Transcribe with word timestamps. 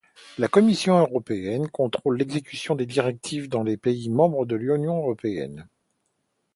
La 0.39 0.47
Commission 0.47 0.97
européenne 0.99 1.69
contrôle 1.69 2.17
l'exécution 2.17 2.73
des 2.73 2.87
directives 2.87 3.49
dans 3.49 3.61
les 3.61 3.77
pays 3.77 4.09
membres 4.09 4.47
de 4.47 4.55
l'Union 4.55 4.97
Européenne. 4.97 5.67